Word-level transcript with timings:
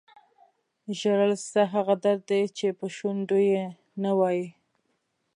ژړل 0.99 1.31
ستا 1.45 1.63
هغه 1.75 1.95
درد 2.03 2.21
دی 2.31 2.41
چې 2.57 2.67
په 2.79 2.85
شونډو 2.95 3.37
یې 3.51 3.63
نه 4.03 4.11
وایې. 4.19 4.47